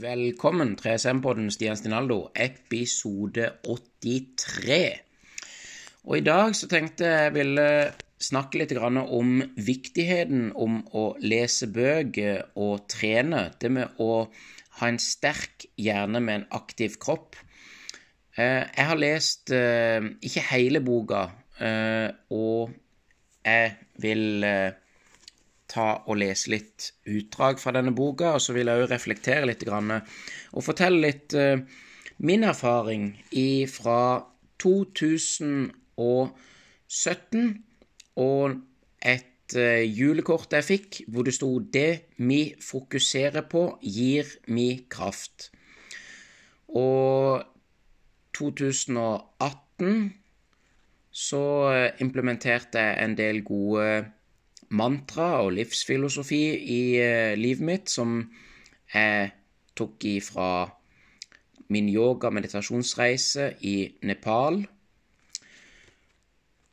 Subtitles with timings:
[0.00, 4.78] Velkommen, 3SM-podden Stian Stinaldo, episode 83.
[6.06, 7.66] Og i dag så tenkte jeg ville
[8.22, 13.50] snakke litt om viktigheten om å lese bøker og trene.
[13.60, 14.30] Det med å
[14.80, 17.36] ha en sterk hjerne med en aktiv kropp.
[18.38, 21.26] Eh, jeg har lest eh, ikke hele boka,
[21.60, 22.72] eh, og
[23.44, 24.48] jeg vil
[25.70, 29.62] ta og lese litt utdrag fra denne boka, og så vil jeg òg reflektere litt
[29.70, 31.30] og fortelle litt
[32.20, 33.14] min erfaring
[33.70, 34.26] fra
[34.60, 35.70] 2017
[38.20, 38.50] og
[39.00, 39.26] et
[39.96, 45.50] julekort jeg fikk hvor det sto 'Det vi fokuserer på, gir vi kraft'.
[46.68, 47.42] Og
[48.34, 50.14] 2018
[51.10, 51.44] så
[52.00, 54.12] implementerte jeg en del gode
[54.76, 56.42] mantra og livsfilosofi
[56.74, 58.20] i uh, livet mitt som
[58.94, 59.30] jeg
[59.78, 60.50] tok ifra
[61.70, 64.62] min yoga-meditasjonsreise i Nepal.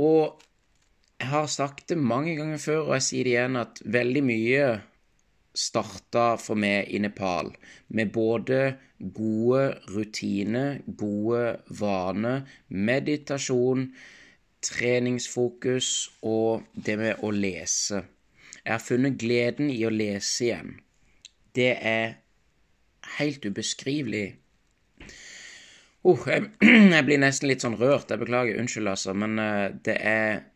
[0.00, 0.40] Og
[1.20, 4.70] jeg har sagt det mange ganger før, og jeg sier det igjen, at veldig mye
[5.56, 7.50] starta for meg i Nepal
[7.96, 8.60] med både
[9.14, 13.88] gode rutiner, gode vaner, meditasjon,
[14.64, 18.04] treningsfokus og det med å lese.
[18.60, 20.74] Jeg har funnet gleden i å lese igjen.
[21.56, 22.18] Det er
[23.16, 24.26] helt ubeskrivelig.
[26.04, 26.50] Oh, jeg,
[26.94, 28.12] jeg, blir nesten litt sånn rørt.
[28.12, 28.60] Jeg beklager.
[28.60, 29.16] Unnskyld, altså.
[29.16, 30.46] Men uh, det er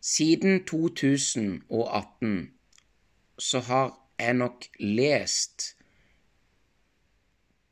[0.00, 2.48] Siden 2018
[3.40, 5.74] så har jeg nok lest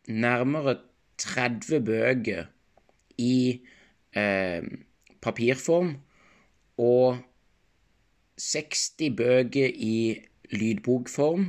[0.09, 0.75] nærmere
[1.19, 2.50] 30 bøker
[3.19, 3.60] i
[4.16, 4.62] eh,
[5.25, 5.97] papirform
[6.79, 7.19] og
[8.39, 10.21] 60 bøker i
[10.55, 11.49] lydbokform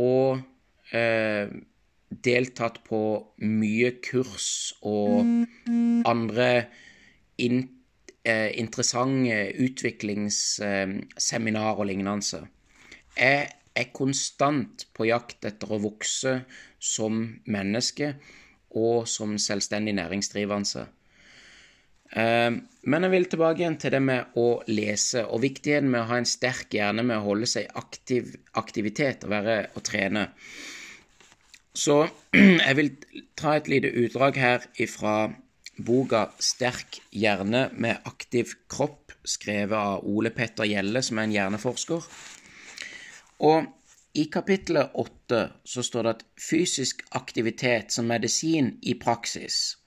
[0.00, 0.40] og
[0.94, 1.50] eh,
[2.10, 3.00] deltatt på
[3.46, 5.24] mye kurs og
[6.08, 6.64] andre
[7.38, 7.68] in,
[8.24, 12.46] eh, interessante utviklingsseminar og lignende.
[13.16, 16.44] Jeg er konstant på jakt etter å vokse
[16.78, 18.14] som menneske
[18.70, 20.86] og som selvstendig næringsdrivende.
[22.18, 26.08] Ehm, men jeg vil tilbake igjen til det med å lese, og viktigheten med å
[26.10, 30.26] ha en sterk hjerne med å holde seg aktiv aktivitet og være og trene.
[31.76, 32.02] Så
[32.66, 32.90] jeg vil
[33.38, 35.30] ta et lite utdrag her ifra
[35.80, 42.08] boka 'Sterk hjerne med aktiv kropp', skrevet av Ole Petter Gjelle, som er en hjerneforsker.
[43.40, 43.68] Og
[44.14, 49.79] i kapittelet åtte så står det at fysisk aktivitet som medisin i praksis.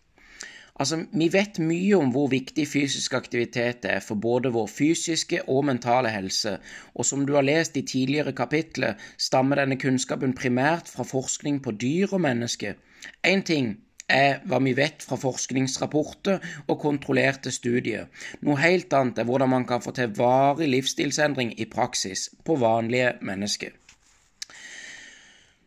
[0.83, 5.61] Altså, vi vet mye om hvor viktig fysisk aktivitet er for både vår fysiske og
[5.69, 6.57] mentale helse,
[6.91, 11.72] og som du har lest i tidligere kapitler, stammer denne kunnskapen primært fra forskning på
[11.79, 12.75] dyr og mennesker.
[13.23, 13.77] Én ting
[14.11, 18.11] er hva vi vet fra forskningsrapporter og kontrollerte studier.
[18.43, 23.16] Noe helt annet er hvordan man kan få til varig livsstilsendring i praksis på vanlige
[23.23, 23.72] mennesker.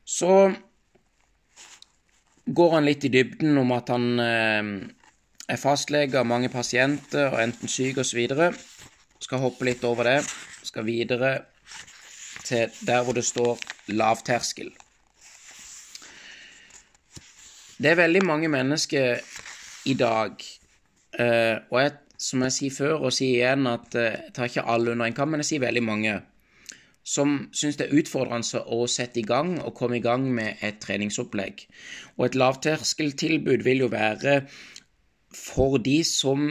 [0.05, 0.53] Så
[2.47, 4.71] går han litt i dybden om at han eh,
[5.49, 8.27] er fastlege av mange pasienter og enten syk osv.
[9.23, 10.19] Skal hoppe litt over det.
[10.67, 11.37] Skal videre
[12.47, 13.59] til der hvor det står
[13.95, 14.73] lavterskel.
[17.77, 19.21] Det er veldig mange mennesker
[19.87, 20.41] i dag,
[21.19, 24.65] eh, og jeg, som jeg sier før og sier igjen, at eh, jeg tar ikke
[24.65, 26.15] alle under en kam, men jeg sier veldig mange,
[27.07, 30.81] som syns det er utfordrende å sette i gang og komme i gang med et
[30.83, 31.67] treningsopplegg.
[32.17, 34.41] Og et lavterskeltilbud vil jo være
[35.35, 36.49] for de som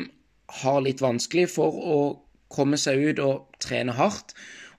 [0.61, 1.99] har litt vanskelig for å
[2.53, 4.35] komme seg ut og trene hardt,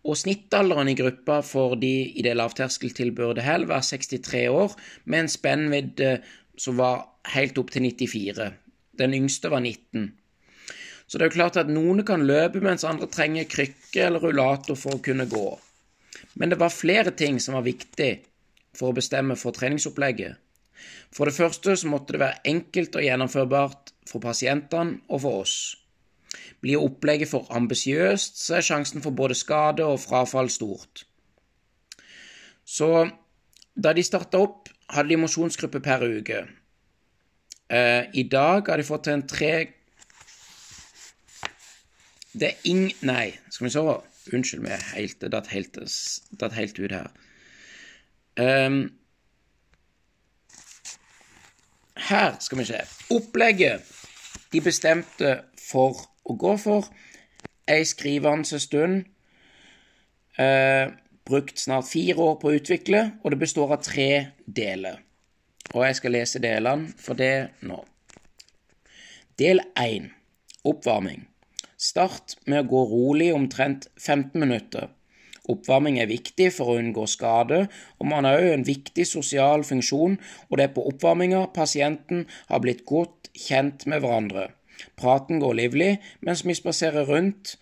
[0.07, 5.33] og snittalderen i gruppa for de i det lavterskeltilbudet her var 63 år, med en
[5.33, 6.13] spennvidde
[6.57, 8.53] som var helt opp til 94.
[8.97, 10.13] Den yngste var 19.
[11.07, 14.79] Så det er jo klart at noen kan løpe, mens andre trenger krykke eller rullator
[14.79, 15.49] for å kunne gå.
[16.35, 18.11] Men det var flere ting som var viktig
[18.77, 20.39] for å bestemme for treningsopplegget.
[21.15, 25.57] For det første så måtte det være enkelt og gjennomførbart for pasientene og for oss.
[26.61, 31.07] Blir opplegget for ambisiøst, så er sjansen for både skade og frafall stort.
[32.67, 33.09] Så
[33.77, 36.45] da de starta opp, hadde de mosjonsgruppe per uke.
[37.69, 39.55] Eh, I dag har de fått til en tre
[42.37, 42.93] Det er ing...
[43.09, 43.83] Nei, skal vi se
[44.37, 45.79] Unnskyld vi datt helt,
[46.53, 47.11] helt, ut her.
[48.37, 48.91] Um,
[52.11, 52.81] her skal vi se.
[53.15, 53.83] Opplegget
[54.53, 56.87] de bestemte for å gå for
[57.71, 59.05] ei skrivende stund.
[60.39, 60.87] Eh,
[61.27, 64.11] brukt snart fire år på å utvikle, og det består av tre
[64.47, 65.01] deler.
[65.75, 67.81] Og jeg skal lese delene for det nå.
[69.39, 70.13] Del 1.
[70.65, 71.27] Oppvarming.
[71.77, 74.89] Start med å gå rolig omtrent 15 minutter.
[75.53, 77.67] Oppvarming er viktig for å unngå skade,
[78.01, 80.19] og man har òg en viktig sosial funksjon,
[80.51, 84.49] og det er på oppvarminga pasienten har blitt godt kjent med hverandre.
[84.99, 85.93] Praten går livlig
[86.27, 87.57] mens vi spaserer rundt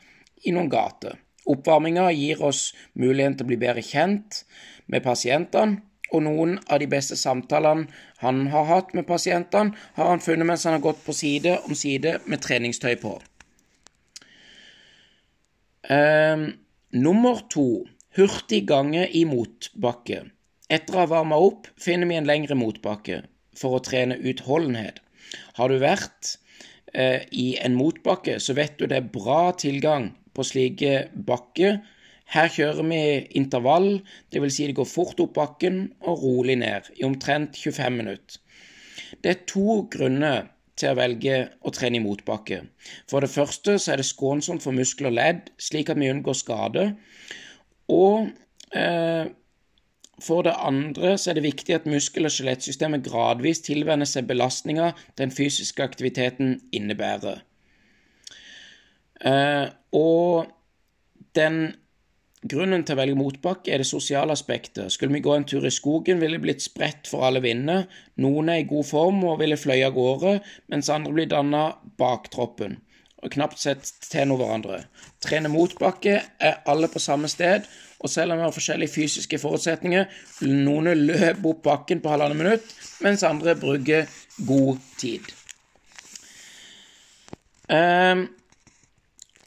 [0.44, 1.18] i noen gater.
[1.44, 4.44] Oppvarminga gir oss muligheten til å bli bedre kjent
[4.88, 5.82] med pasientene,
[6.14, 7.88] og noen av de beste samtalene
[8.22, 11.74] han har hatt med pasientene, har han funnet mens han har gått på side om
[11.76, 13.16] side med treningstøy på.
[15.90, 16.46] Um,
[16.94, 17.84] nummer to
[18.16, 20.22] hurtig gange i motbakke.
[20.72, 23.24] Etter å ha varma opp finner vi en lengre motbakke
[23.58, 25.00] for å trene utholdenhet.
[25.58, 26.36] Har du vært
[26.94, 31.82] eh, i en motbakke, så vet du det er bra tilgang på slike bakker
[32.32, 33.02] her kjører vi
[33.38, 34.00] intervall,
[34.32, 34.56] dvs.
[34.56, 38.40] Si det går fort opp bakken og rolig ned, i omtrent 25 minutter.
[39.20, 40.48] Det er to grunner
[40.78, 42.64] til å velge å trene i motbakke.
[43.10, 46.38] For det første så er det skånsomt for muskler og ledd, slik at vi unngår
[46.38, 46.88] skade.
[47.92, 48.30] Og
[48.74, 49.30] eh,
[50.22, 54.94] for det andre så er det viktig at muskel- og skjelettsystemet gradvis tilvenner seg belastninger
[55.18, 57.42] den fysiske aktiviteten innebærer.
[59.24, 60.50] Eh, og
[61.34, 61.74] den
[62.44, 64.92] Grunnen til å velge motbakke er det sosiale aspektet.
[64.92, 67.86] Skulle vi gå en tur i skogen, ville det blitt spredt for alle vinder.
[68.20, 70.34] Noen er i god form og ville fløye av gårde,
[70.72, 71.70] mens andre blir danna
[72.00, 72.82] bak troppen
[73.24, 74.82] og knapt sett til noe hverandre.
[75.24, 77.64] Trene motbakke er alle på samme sted,
[78.04, 80.04] og selv om vi har forskjellige fysiske forutsetninger,
[80.44, 84.04] noen løpe opp bakken på halvannet minutt, mens andre bruker
[84.44, 85.32] god tid.
[87.72, 88.26] Um,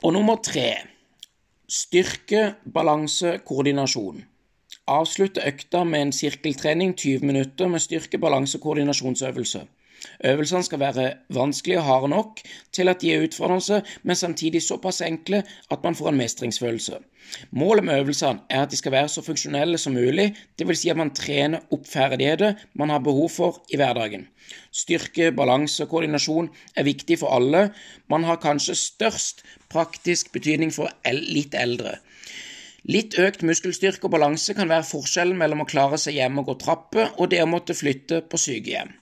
[0.02, 0.72] og nummer tre
[1.68, 4.22] Styrke, balanse, koordinasjon.
[4.88, 9.66] Avslutte økta med en sirkeltrening 20 minutter med styrke, balanse koordinasjonsøvelse.
[10.26, 12.42] Øvelsene skal være vanskelige og harde nok
[12.74, 16.98] til at de er utfordrende, men samtidig såpass enkle at man får en mestringsfølelse.
[17.52, 20.80] Målet med øvelsene er at de skal være så funksjonelle som mulig, dvs.
[20.80, 24.28] Si at man trener opp ferdigheter man har behov for i hverdagen.
[24.72, 27.70] Styrke, balanse og koordinasjon er viktig for alle.
[28.10, 31.98] Man har kanskje størst praktisk betydning for litt eldre.
[32.88, 36.56] Litt økt muskelstyrke og balanse kan være forskjellen mellom å klare seg hjemme og gå
[36.62, 38.94] trapper, og det å måtte flytte på sykehjem.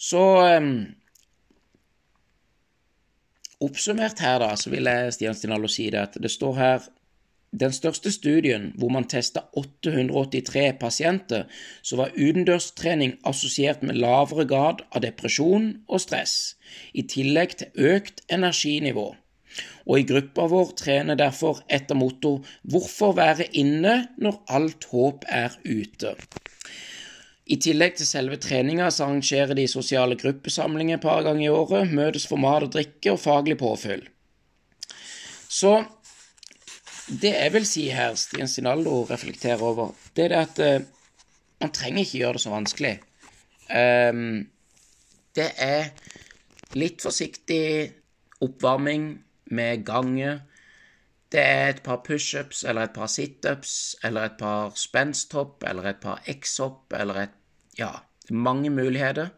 [0.00, 0.22] Så
[0.56, 0.72] um,
[3.60, 6.86] Oppsummert her, da, så vil jeg Stian Stinalo si det at det står her
[7.60, 11.44] den største studien, hvor man testa 883 pasienter,
[11.82, 16.54] så var utendørstrening assosiert med lavere grad av depresjon og stress,
[16.94, 19.10] i tillegg til økt energinivå.
[19.90, 25.58] Og i gruppa vår trener derfor etter motto 'Hvorfor være inne når alt håp er
[25.66, 26.14] ute'?
[27.50, 31.90] I tillegg til selve treninga så arrangerer de sosiale gruppesamlinger et par ganger i året,
[31.90, 34.04] møtes for mat og drikke og faglig påfyll.
[35.50, 35.72] Så
[37.10, 40.86] det jeg vil si her, Stian Sinaldo reflekterer over, det er det at uh,
[41.60, 42.92] man trenger ikke gjøre det så vanskelig.
[43.70, 44.46] Um,
[45.34, 45.90] det er
[46.78, 47.64] litt forsiktig
[48.46, 49.10] oppvarming
[49.50, 50.36] med gange.
[51.30, 56.00] Det er et par pushups eller et par situps eller et par spensthopp eller et
[56.02, 57.36] par x-hopp eller et
[57.78, 57.92] Ja,
[58.30, 59.30] mange muligheter.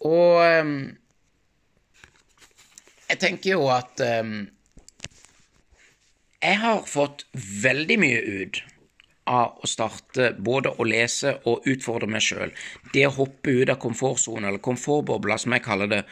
[0.00, 0.96] Og um,
[3.08, 4.48] jeg tenker jo at um,
[6.38, 8.60] jeg har fått veldig mye ut
[9.28, 12.52] av å starte både å lese og utfordre meg sjøl.
[12.94, 16.02] Det å hoppe ut av komfortsonen, eller komfortbobla som jeg kaller det.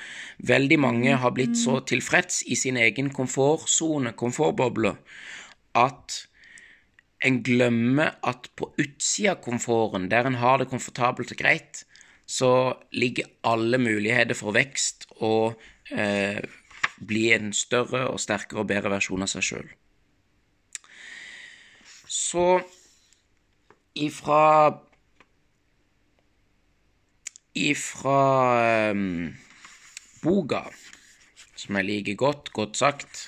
[0.51, 4.97] Veldig mange har blitt så tilfreds i sin egen komfortsone, komfortboble,
[5.77, 6.19] at
[7.25, 11.85] en glemmer at på utsida av komforten, der en har det komfortabelt og greit,
[12.27, 15.55] så ligger alle muligheter for vekst og
[15.95, 16.43] eh,
[16.97, 19.71] bli en større og sterkere og bedre versjon av seg sjøl.
[22.07, 22.49] Så
[23.97, 24.43] ifra
[27.57, 29.31] Ifra um,
[30.21, 30.59] boka,
[31.57, 33.23] som jeg liker godt, godt sagt,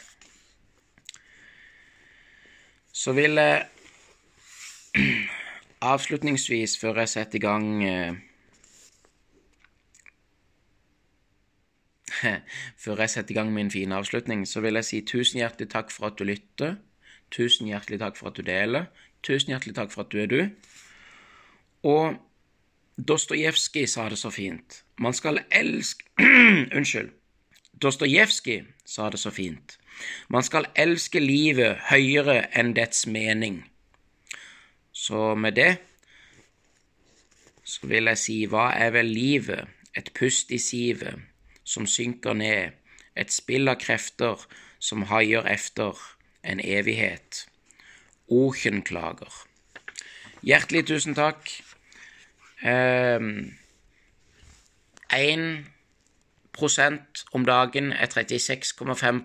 [2.92, 3.62] så vil jeg
[5.80, 8.16] avslutningsvis, før jeg setter i gang uh,
[12.85, 15.92] Før jeg setter i gang min fine avslutning, så vil jeg si tusen hjertelig takk
[15.95, 16.76] for at du lytter.
[17.30, 18.88] Tusen hjertelig takk for at du deler.
[19.23, 20.40] Tusen hjertelig takk for at du er du.
[21.87, 22.16] Og
[22.99, 24.83] Dostojevskij sa det så fint.
[24.99, 26.04] Man skal elske
[26.76, 27.12] Unnskyld.
[27.83, 29.78] Dostojevskij sa det så fint.
[30.28, 33.62] Man skal elske livet høyere enn dets mening.
[35.08, 35.76] Så med det
[37.64, 39.68] så vil jeg si hva er vel livet?
[39.96, 41.16] Et pust i sivet
[41.64, 42.76] som synker ned,
[43.16, 44.44] et spill av krefter
[44.78, 45.96] som haier efter
[46.44, 47.46] en evighet.
[48.28, 49.32] Oken klager.
[50.44, 51.48] Hjertelig tusen takk.
[52.60, 53.32] Én
[55.40, 55.66] um,
[56.52, 59.24] prosent om dagen er 36,5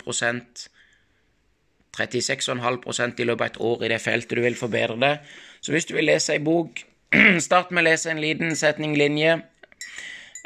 [1.97, 5.13] 36,5 i løpet av et år i det feltet du vil forbedre det.
[5.61, 6.81] Så hvis du vil lese ei bok,
[7.47, 9.37] start med å lese en liten setning linje.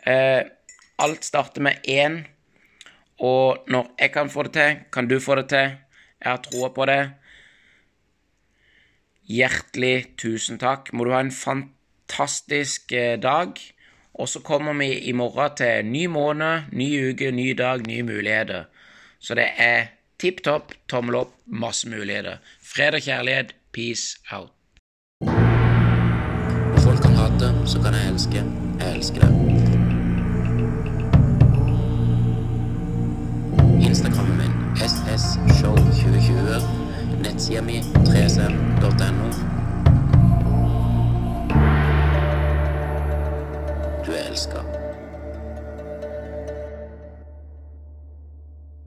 [0.07, 0.41] Eh,
[0.99, 2.25] alt starter med én,
[3.23, 5.77] og når jeg kan få det til, kan du få det til.
[6.17, 7.01] Jeg har troa på det.
[9.27, 10.93] Hjertelig tusen takk.
[10.93, 13.57] Må du ha en fantastisk eh, dag.
[14.17, 18.65] Og så kommer vi i morgen til ny måned, ny uke, ny dag, nye muligheter.
[19.19, 22.37] Så det er tipp topp, tommel opp, masse muligheter.
[22.61, 24.51] Fred og kjærlighet, peace out.
[26.83, 28.43] Folk kan hate, så kan jeg elske.
[28.79, 29.31] Jeg elsker det.
[33.81, 36.61] Instagrammen min ssshow2020.
[37.23, 39.27] Nettsida mi 3cm.no.
[44.05, 44.76] Du er elska.